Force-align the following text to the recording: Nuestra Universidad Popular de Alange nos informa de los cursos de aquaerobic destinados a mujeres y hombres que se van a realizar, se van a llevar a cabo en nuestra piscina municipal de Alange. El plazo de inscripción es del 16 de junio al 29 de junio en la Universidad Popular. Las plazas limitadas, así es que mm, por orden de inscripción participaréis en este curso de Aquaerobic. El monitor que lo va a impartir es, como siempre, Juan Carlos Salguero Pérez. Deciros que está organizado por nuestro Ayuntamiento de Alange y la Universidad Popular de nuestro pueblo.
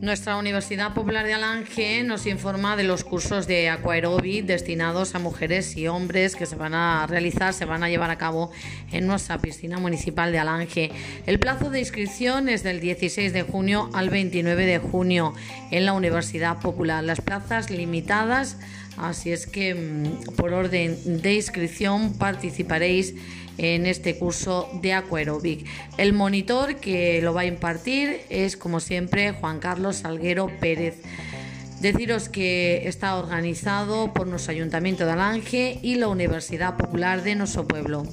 Nuestra 0.00 0.38
Universidad 0.38 0.94
Popular 0.94 1.26
de 1.26 1.34
Alange 1.34 2.02
nos 2.04 2.24
informa 2.24 2.74
de 2.74 2.84
los 2.84 3.04
cursos 3.04 3.46
de 3.46 3.68
aquaerobic 3.68 4.46
destinados 4.46 5.14
a 5.14 5.18
mujeres 5.18 5.76
y 5.76 5.88
hombres 5.88 6.36
que 6.36 6.46
se 6.46 6.56
van 6.56 6.72
a 6.72 7.06
realizar, 7.06 7.52
se 7.52 7.66
van 7.66 7.82
a 7.82 7.90
llevar 7.90 8.10
a 8.10 8.16
cabo 8.16 8.50
en 8.92 9.06
nuestra 9.06 9.36
piscina 9.36 9.78
municipal 9.78 10.32
de 10.32 10.38
Alange. 10.38 10.90
El 11.26 11.38
plazo 11.38 11.68
de 11.68 11.80
inscripción 11.80 12.48
es 12.48 12.62
del 12.62 12.80
16 12.80 13.34
de 13.34 13.42
junio 13.42 13.90
al 13.92 14.08
29 14.08 14.64
de 14.64 14.78
junio 14.78 15.34
en 15.70 15.84
la 15.84 15.92
Universidad 15.92 16.60
Popular. 16.60 17.04
Las 17.04 17.20
plazas 17.20 17.70
limitadas, 17.70 18.56
así 19.00 19.32
es 19.32 19.46
que 19.46 19.74
mm, 19.74 20.34
por 20.36 20.52
orden 20.52 21.22
de 21.22 21.34
inscripción 21.34 22.14
participaréis 22.14 23.14
en 23.58 23.86
este 23.86 24.16
curso 24.18 24.70
de 24.80 24.94
Aquaerobic. 24.94 25.66
El 25.98 26.12
monitor 26.12 26.76
que 26.76 27.20
lo 27.22 27.34
va 27.34 27.42
a 27.42 27.46
impartir 27.46 28.20
es, 28.30 28.56
como 28.56 28.80
siempre, 28.80 29.32
Juan 29.32 29.58
Carlos 29.58 29.96
Salguero 29.96 30.50
Pérez. 30.60 30.96
Deciros 31.80 32.28
que 32.28 32.88
está 32.88 33.16
organizado 33.16 34.12
por 34.12 34.26
nuestro 34.26 34.52
Ayuntamiento 34.52 35.04
de 35.04 35.12
Alange 35.12 35.78
y 35.82 35.96
la 35.96 36.08
Universidad 36.08 36.76
Popular 36.76 37.22
de 37.22 37.34
nuestro 37.34 37.66
pueblo. 37.66 38.04